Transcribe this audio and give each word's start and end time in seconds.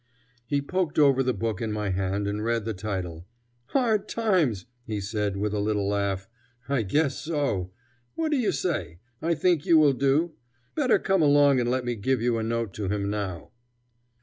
He 0.47 0.63
poked 0.63 0.97
over 0.97 1.21
the 1.21 1.31
book 1.31 1.61
in 1.61 1.71
my 1.71 1.91
hand 1.91 2.25
and 2.27 2.43
read 2.43 2.65
the 2.65 2.73
title. 2.73 3.27
"Hard 3.67 4.09
Times," 4.09 4.65
he 4.83 4.99
said, 4.99 5.37
with 5.37 5.53
a 5.53 5.59
little 5.59 5.87
laugh. 5.87 6.27
"I 6.67 6.81
guess 6.81 7.19
so. 7.19 7.69
What 8.15 8.31
do 8.31 8.37
you 8.37 8.51
say? 8.51 8.97
I 9.21 9.35
think 9.35 9.63
you 9.63 9.77
will 9.77 9.93
do. 9.93 10.31
Better 10.73 10.97
come 10.97 11.21
along 11.21 11.59
and 11.59 11.69
let 11.69 11.85
me 11.85 11.93
give 11.95 12.19
you 12.19 12.39
a 12.39 12.43
note 12.43 12.73
to 12.73 12.89
him 12.89 13.11
now." 13.11 13.51